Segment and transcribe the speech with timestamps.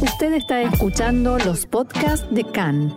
[0.00, 2.94] Usted está escuchando los podcasts de CAN.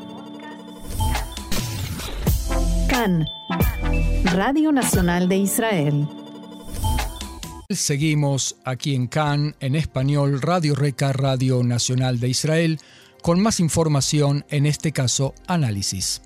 [2.90, 3.26] CAN,
[4.26, 6.08] Radio Nacional de Israel.
[7.70, 12.80] Seguimos aquí en CAN, en español, Radio Reca, Radio Nacional de Israel,
[13.22, 16.22] con más información, en este caso, análisis.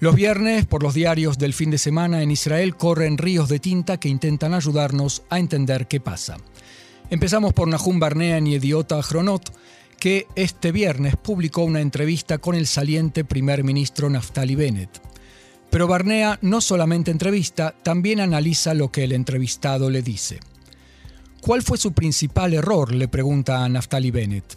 [0.00, 4.00] Los viernes, por los diarios del fin de semana en Israel, corren ríos de tinta
[4.00, 6.38] que intentan ayudarnos a entender qué pasa.
[7.08, 9.52] Empezamos por Nahum Barnea en Idiota Chronot,
[10.02, 15.00] que este viernes publicó una entrevista con el saliente primer ministro Naftali Bennett.
[15.70, 20.40] Pero Barnea no solamente entrevista, también analiza lo que el entrevistado le dice.
[21.40, 22.92] ¿Cuál fue su principal error?
[22.92, 24.56] le pregunta a Naftali Bennett.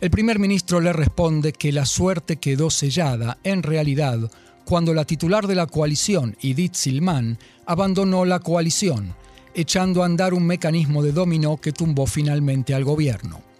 [0.00, 4.32] El primer ministro le responde que la suerte quedó sellada, en realidad,
[4.64, 9.14] cuando la titular de la coalición, Edith Silman, abandonó la coalición,
[9.54, 13.51] echando a andar un mecanismo de dominó que tumbó finalmente al gobierno.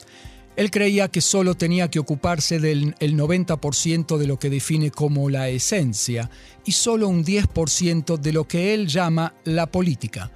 [0.55, 5.49] Él creía que solo tenía que ocuparse del 90% de lo que define como la
[5.49, 6.31] esencia
[6.65, 10.31] y solo un 10% de lo que él llama la política.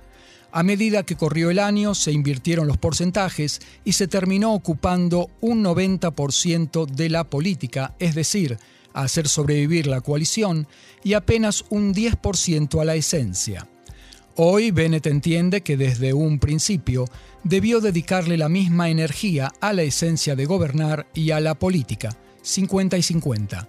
[0.53, 5.62] A medida que corrió el año se invirtieron los porcentajes y se terminó ocupando un
[5.62, 8.58] 90% de la política, es decir,
[8.95, 10.67] hacer sobrevivir la coalición
[11.05, 13.69] y apenas un 10% a la esencia.
[14.39, 17.06] Hoy Bennett entiende que desde un principio
[17.48, 22.98] debió dedicarle la misma energía a la esencia de gobernar y a la política, 50
[22.98, 23.69] y 50.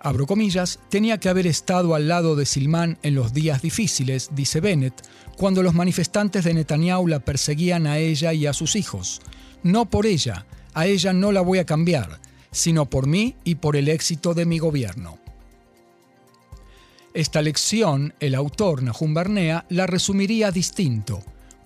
[0.00, 4.60] Abro comillas, tenía que haber estado al lado de Silman en los días difíciles, dice
[4.60, 5.02] Bennett,
[5.38, 9.22] cuando los manifestantes de Netanyahu la perseguían a ella y a sus hijos.
[9.62, 13.76] No por ella, a ella no la voy a cambiar, sino por mí y por
[13.76, 15.18] el éxito de mi gobierno.
[17.14, 21.22] Esta lección, el autor Nahum Barnea la resumiría distinto.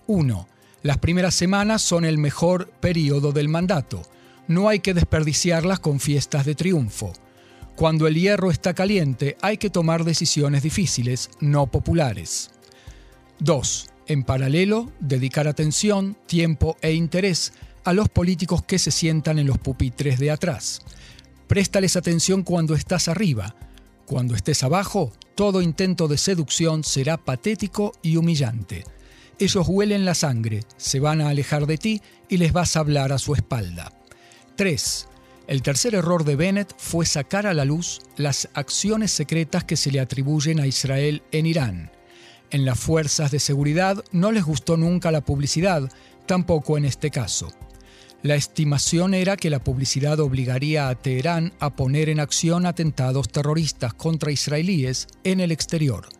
[0.07, 0.47] 1.
[0.81, 4.01] Las primeras semanas son el mejor periodo del mandato.
[4.47, 7.11] No hay que desperdiciarlas con fiestas de triunfo.
[7.75, 12.51] Cuando el hierro está caliente hay que tomar decisiones difíciles, no populares.
[13.39, 13.87] 2.
[14.07, 17.53] En paralelo, dedicar atención, tiempo e interés
[17.83, 20.81] a los políticos que se sientan en los pupitres de atrás.
[21.47, 23.55] Préstales atención cuando estás arriba.
[24.05, 28.85] Cuando estés abajo, todo intento de seducción será patético y humillante.
[29.41, 33.13] Ellos huelen la sangre, se van a alejar de ti y les vas a hablar
[33.13, 33.93] a su espalda.
[34.57, 35.07] 3.
[35.47, 39.91] El tercer error de Bennett fue sacar a la luz las acciones secretas que se
[39.91, 41.89] le atribuyen a Israel en Irán.
[42.51, 45.89] En las fuerzas de seguridad no les gustó nunca la publicidad,
[46.25, 47.47] tampoco en este caso.
[48.21, 53.93] La estimación era que la publicidad obligaría a Teherán a poner en acción atentados terroristas
[53.93, 56.18] contra israelíes en el exterior.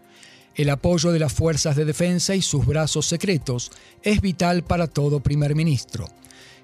[0.59, 3.71] El apoyo de las fuerzas de defensa y sus brazos secretos
[4.03, 6.09] es vital para todo primer ministro.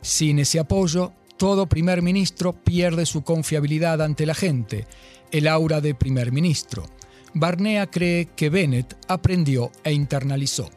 [0.01, 4.85] Sin ese apoyo, todo primer ministro pierde su confiabilidad ante la gente,
[5.31, 6.83] el aura de primer ministro.
[7.33, 10.69] Barnea cree que Bennett aprendió e internalizó.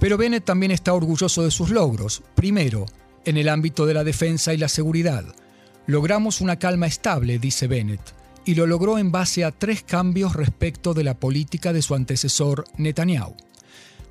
[0.00, 2.22] Pero Bennett también está orgulloso de sus logros.
[2.34, 2.86] Primero,
[3.26, 5.26] en el ámbito de la defensa y la seguridad.
[5.86, 8.14] Logramos una calma estable, dice Bennett,
[8.44, 12.64] y lo logró en base a tres cambios respecto de la política de su antecesor
[12.76, 13.34] Netanyahu.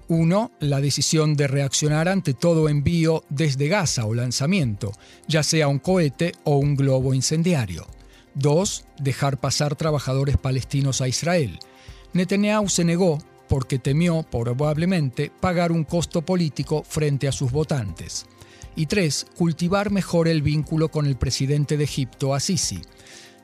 [0.08, 4.92] Uno, la decisión de reaccionar ante todo envío desde Gaza o lanzamiento,
[5.28, 7.88] ya sea un cohete o un globo incendiario.
[8.34, 11.60] Dos, dejar pasar trabajadores palestinos a Israel.
[12.14, 18.26] Netanyahu se negó porque temió, probablemente, pagar un costo político frente a sus votantes.
[18.76, 22.82] Y tres, cultivar mejor el vínculo con el presidente de Egipto, Assisi.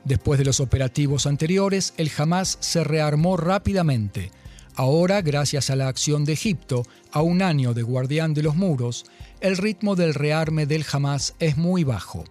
[0.04, 4.30] Después de los operativos anteriores, el Hamas se rearmó rápidamente.
[4.74, 9.06] Ahora, gracias a la acción de Egipto, a un año de guardián de los muros,
[9.40, 12.24] el ritmo del rearme del Hamas es muy bajo.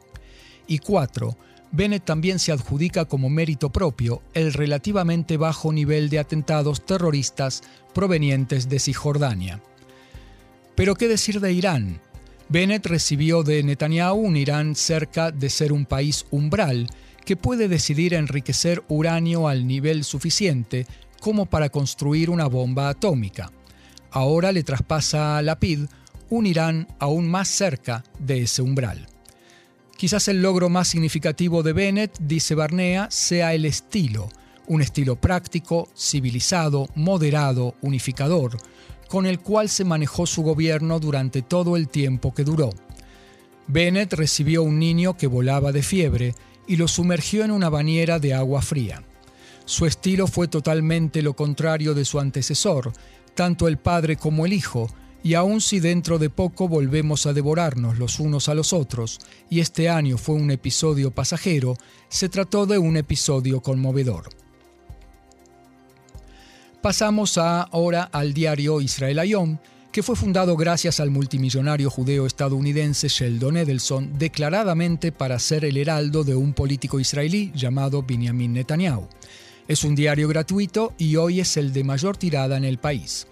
[0.66, 1.38] Y cuatro,
[1.72, 7.64] Bennett también se adjudica como mérito propio el relativamente bajo nivel de atentados terroristas
[7.94, 9.62] provenientes de Cisjordania.
[10.76, 12.00] Pero ¿qué decir de Irán?
[12.50, 16.88] Bennett recibió de Netanyahu un Irán cerca de ser un país umbral
[17.27, 20.88] que puede decidir enriquecer uranio al nivel suficiente
[21.19, 23.51] como para construir una bomba atómica.
[24.12, 25.88] Ahora le traspasa a Lapid
[26.29, 29.07] un Irán aún más cerca de ese umbral.
[29.97, 34.29] Quizás el logro más significativo de Bennett, dice Barnea, sea el estilo,
[34.65, 38.56] un estilo práctico, civilizado, moderado, unificador,
[39.09, 42.69] con el cual se manejó su gobierno durante todo el tiempo que duró.
[43.68, 46.33] Bennett recibió un niño que volaba de fiebre
[46.68, 49.04] y lo sumergió en una bañera de agua fría.
[49.66, 52.94] Su estilo fue totalmente lo contrario de su antecesor,
[53.36, 54.90] tanto el padre como el hijo,
[55.24, 59.19] Y aun si dentro de poco volvemos a devorarnos los unos a los otros,
[59.50, 61.75] y este año fue un episodio pasajero,
[62.08, 64.30] se trató de un episodio conmovedor.
[66.81, 69.58] Pasamos ahora al diario Israel Ayom,
[69.98, 76.24] que fue fundado gracias al multimillonario judeo estadounidense Sheldon Edelson, declaradamente para ser el heraldo
[76.24, 79.08] de un político israelí llamado Benjamin Netanyahu.
[79.68, 83.26] Es un diario gratuito y hoy es el de mayor tirada en el país.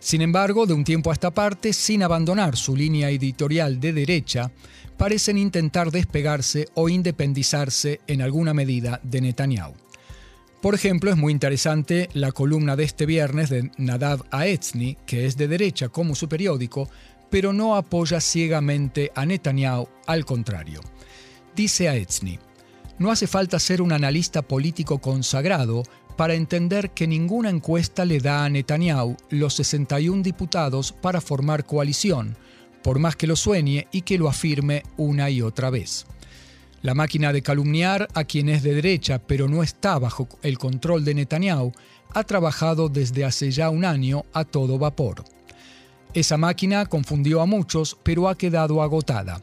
[0.00, 4.50] Sin embargo, de un tiempo a esta parte, sin abandonar su línea editorial de derecha,
[4.96, 9.74] parecen intentar despegarse o independizarse en alguna medida de Netanyahu.
[10.62, 15.36] Por ejemplo, es muy interesante la columna de este viernes de Nadav Aetzny, que es
[15.36, 16.88] de derecha como su periódico,
[17.30, 20.80] pero no apoya ciegamente a Netanyahu, al contrario.
[21.56, 22.38] Dice Aetzny,
[22.98, 25.82] no hace falta ser un analista político consagrado
[26.16, 32.36] para entender que ninguna encuesta le da a Netanyahu los 61 diputados para formar coalición,
[32.84, 36.06] por más que lo sueñe y que lo afirme una y otra vez.
[36.82, 41.04] La máquina de calumniar a quien es de derecha pero no está bajo el control
[41.04, 41.72] de Netanyahu
[42.12, 45.24] ha trabajado desde hace ya un año a todo vapor.
[46.12, 49.40] Esa máquina confundió a muchos pero ha quedado agotada.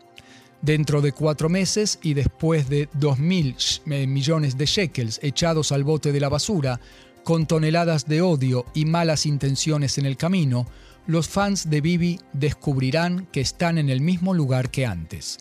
[0.62, 6.12] Dentro de cuatro meses y después de 2.000 eh, millones de shekels echados al bote
[6.12, 6.82] de la basura,
[7.24, 10.68] con toneladas de odio y malas intenciones en el camino,
[11.08, 15.38] los fans de Bibi descubrirán que están en el mismo lugar que antes.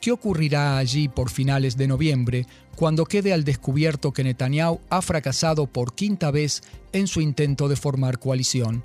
[0.00, 2.46] ¿Qué ocurrirá allí por finales de noviembre
[2.76, 6.62] cuando quede al descubierto que Netanyahu ha fracasado por quinta vez
[6.92, 8.84] en su intento de formar coalición?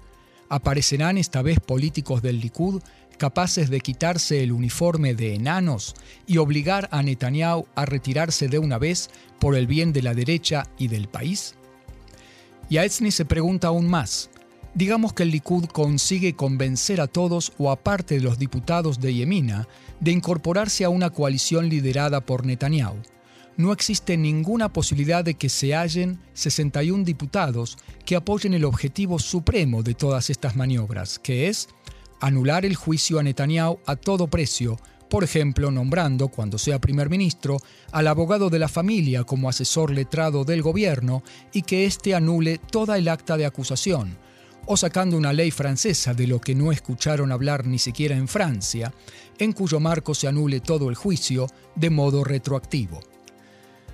[0.49, 2.81] ¿Aparecerán esta vez políticos del Likud
[3.17, 5.93] capaces de quitarse el uniforme de enanos
[6.25, 10.67] y obligar a Netanyahu a retirarse de una vez por el bien de la derecha
[10.79, 11.55] y del país?
[12.67, 14.31] Y Aetzny se pregunta aún más,
[14.73, 19.67] Digamos que el Likud consigue convencer a todos o aparte de los diputados de Yemina
[19.99, 22.95] de incorporarse a una coalición liderada por Netanyahu.
[23.57, 29.83] No existe ninguna posibilidad de que se hallen 61 diputados que apoyen el objetivo supremo
[29.83, 31.67] de todas estas maniobras, que es
[32.21, 34.79] anular el juicio a Netanyahu a todo precio,
[35.09, 37.57] por ejemplo, nombrando, cuando sea primer ministro,
[37.91, 42.97] al abogado de la familia como asesor letrado del gobierno y que éste anule toda
[42.97, 44.17] el acta de acusación,
[44.65, 48.93] o sacando una ley francesa de lo que no escucharon hablar ni siquiera en Francia,
[49.37, 53.01] en cuyo marco se anule todo el juicio de modo retroactivo.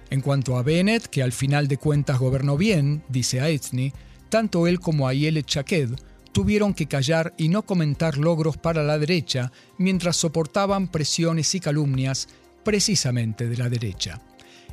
[0.09, 3.91] En cuanto a Bennett, que al final de cuentas gobernó bien, dice Aetzny,
[4.29, 5.89] tanto él como Ayelet Chaked
[6.31, 12.27] tuvieron que callar y no comentar logros para la derecha mientras soportaban presiones y calumnias
[12.63, 14.21] precisamente de la derecha.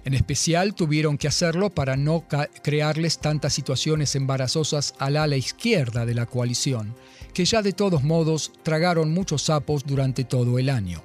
[0.05, 2.25] En especial tuvieron que hacerlo para no
[2.63, 6.95] crearles tantas situaciones embarazosas al ala izquierda de la coalición,
[7.33, 11.03] que ya de todos modos tragaron muchos sapos durante todo el año.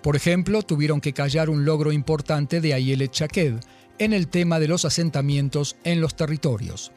[0.00, 3.54] Por ejemplo, tuvieron que callar un logro importante de Ayelet Chaked
[3.98, 6.92] en el tema de los asentamientos en los territorios.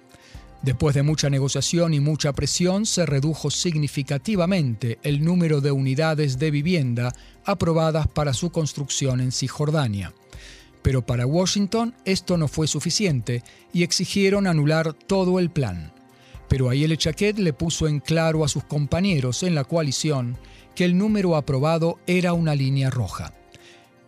[0.62, 6.52] Después de mucha negociación y mucha presión, se redujo significativamente el número de unidades de
[6.52, 7.14] vivienda
[7.46, 10.14] aprobadas para su construcción en Cisjordania.
[10.82, 13.44] Pero para Washington esto no fue suficiente
[13.74, 15.92] y exigieron anular todo el plan.
[16.48, 20.38] Pero Ayele Chaquet le puso en claro a sus compañeros en la coalición
[20.76, 23.34] que el número aprobado era una línea roja.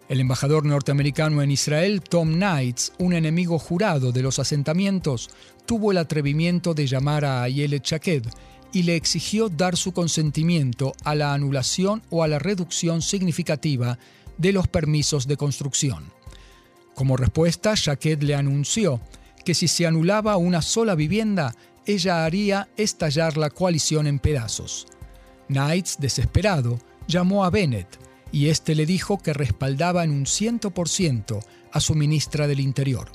[0.07, 5.29] El embajador norteamericano en Israel, Tom Knights, un enemigo jurado de los asentamientos,
[5.65, 8.27] tuvo el atrevimiento de llamar a Ayele Chaquet
[8.71, 13.99] y le exigió dar su consentimiento a la anulación o a la reducción significativa
[14.37, 16.11] de los permisos de construcción.
[16.99, 18.99] Como respuesta, Jacquet le anunció
[19.45, 24.85] que si se anulaba una sola vivienda, ella haría estallar la coalición en pedazos.
[25.47, 26.77] Knights, desesperado,
[27.07, 27.87] llamó a Bennett
[28.33, 31.39] y este le dijo que respaldaba en un 100%
[31.71, 33.09] a su ministra del Interior.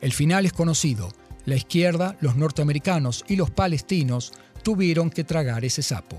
[0.00, 1.10] El final es conocido.
[1.44, 4.32] La izquierda, los norteamericanos y los palestinos
[4.62, 6.16] tuvieron que tragar ese sapo.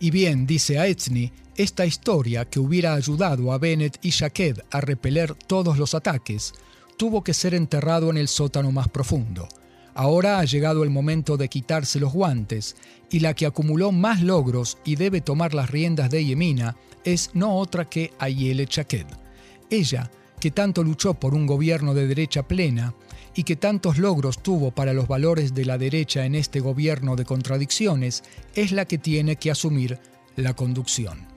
[0.00, 5.34] Y bien, dice Aetzny, esta historia, que hubiera ayudado a Bennett y Jaqued a repeler
[5.34, 6.54] todos los ataques,
[6.96, 9.46] tuvo que ser enterrado en el sótano más profundo.
[9.92, 12.76] Ahora ha llegado el momento de quitarse los guantes,
[13.10, 17.58] y la que acumuló más logros y debe tomar las riendas de Yemina es no
[17.58, 19.06] otra que Ayele Chaked.
[19.68, 22.94] Ella, que tanto luchó por un gobierno de derecha plena
[23.34, 27.24] y que tantos logros tuvo para los valores de la derecha en este gobierno de
[27.24, 29.98] contradicciones, es la que tiene que asumir
[30.36, 31.28] la conducción.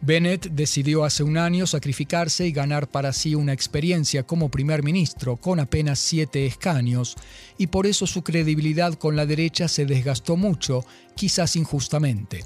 [0.00, 5.38] Bennett decidió hace un año sacrificarse y ganar para sí una experiencia como primer ministro
[5.38, 7.16] con apenas siete escaños,
[7.56, 10.84] y por eso su credibilidad con la derecha se desgastó mucho,
[11.16, 12.44] quizás injustamente.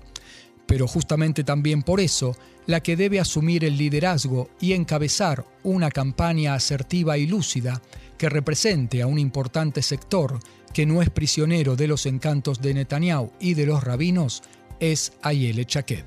[0.66, 2.36] Pero justamente también por eso,
[2.68, 7.80] la que debe asumir el liderazgo y encabezar una campaña asertiva y lúcida
[8.18, 10.38] que represente a un importante sector
[10.74, 14.42] que no es prisionero de los encantos de Netanyahu y de los rabinos,
[14.80, 16.04] es Ayele Chaked.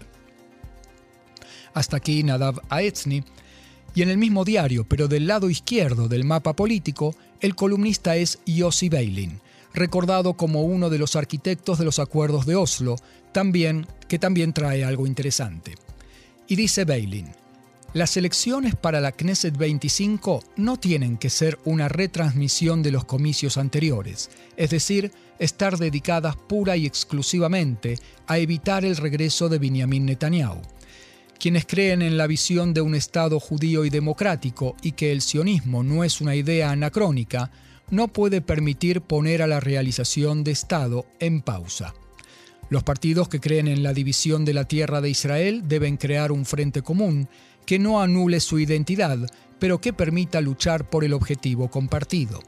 [1.74, 3.24] Hasta aquí Nadav Aetzny.
[3.96, 8.38] Y en el mismo diario, pero del lado izquierdo del mapa político, el columnista es
[8.46, 9.42] Yossi Beilin,
[9.74, 12.98] recordado como uno de los arquitectos de los acuerdos de Oslo,
[13.32, 15.76] también, que también trae algo interesante.
[16.52, 17.30] Y dice Beilin,
[17.94, 23.56] las elecciones para la Knesset 25 no tienen que ser una retransmisión de los comicios
[23.56, 30.62] anteriores, es decir, estar dedicadas pura y exclusivamente a evitar el regreso de Benjamin Netanyahu.
[31.40, 35.84] Quienes creen en la visión de un Estado judío y democrático y que el sionismo
[35.84, 37.50] no es una idea anacrónica,
[37.92, 41.94] no puede permitir poner a la realización de Estado en pausa.
[42.72, 46.46] Los partidos que creen en la división de la tierra de Israel deben crear un
[46.46, 47.28] frente común
[47.66, 49.20] que no anule su identidad,
[49.60, 52.40] pero que permita luchar por el objetivo compartido.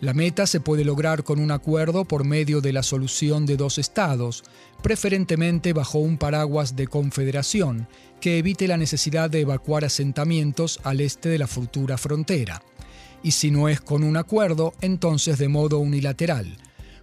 [0.00, 3.78] La meta se puede lograr con un acuerdo por medio de la solución de dos
[3.78, 4.42] estados,
[4.82, 7.86] preferentemente bajo un paraguas de confederación,
[8.20, 12.64] que evite la necesidad de evacuar asentamientos al este de la futura frontera.
[13.22, 16.58] Y si no es con un acuerdo, entonces de modo unilateral,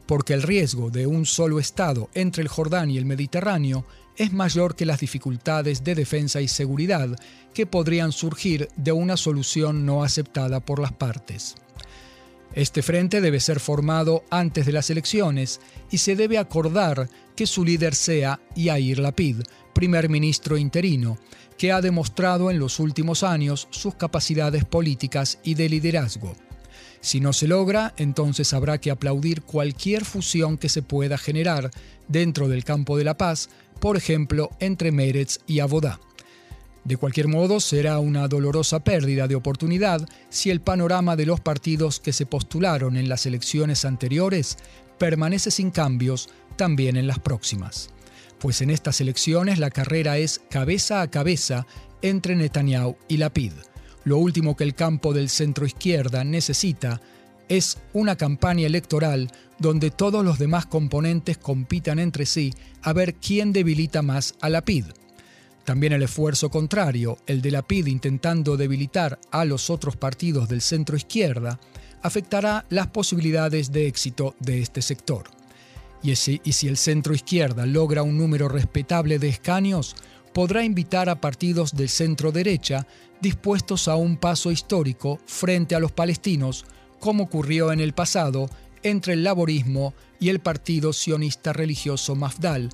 [0.09, 3.85] porque el riesgo de un solo estado entre el Jordán y el Mediterráneo
[4.17, 7.15] es mayor que las dificultades de defensa y seguridad
[7.53, 11.53] que podrían surgir de una solución no aceptada por las partes.
[12.55, 15.61] Este frente debe ser formado antes de las elecciones
[15.91, 19.43] y se debe acordar que su líder sea Yair Lapid,
[19.75, 21.19] primer ministro interino,
[21.55, 26.33] que ha demostrado en los últimos años sus capacidades políticas y de liderazgo.
[27.01, 31.71] Si no se logra, entonces habrá que aplaudir cualquier fusión que se pueda generar
[32.07, 35.99] dentro del campo de la paz por ejemplo, entre Meretz y Abodá.
[36.83, 41.99] De cualquier modo, será una dolorosa pérdida de oportunidad si el panorama de los partidos
[41.99, 44.57] que se postularon en las elecciones anteriores
[44.97, 47.89] permanece sin cambios también en las próximas.
[48.39, 51.65] Pues en estas elecciones la carrera es cabeza a cabeza
[52.01, 53.53] entre Netanyahu y Lapid.
[54.03, 57.01] Lo último que el campo del centro izquierda necesita
[57.49, 63.51] es una campaña electoral donde todos los demás componentes compitan entre sí a ver quién
[63.51, 64.85] debilita más a la PID.
[65.65, 70.61] También el esfuerzo contrario, el de la PID intentando debilitar a los otros partidos del
[70.61, 71.59] centro izquierda,
[72.01, 75.25] afectará las posibilidades de éxito de este sector.
[76.01, 79.95] Y si, el centro izquierda logra un número respetable de escaños,
[80.33, 82.85] podrá invitar a partidos del centro derecha
[83.21, 86.65] dispuestos a un paso histórico frente a los palestinos
[86.99, 88.49] como ocurrió en el pasado
[88.83, 92.69] entre el laborismo y el partido sionista religioso Mafdal,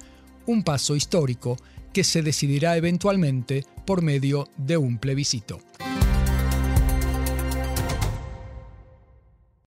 [0.45, 1.57] un paso histórico
[1.93, 5.59] que se decidirá eventualmente por medio de un plebiscito.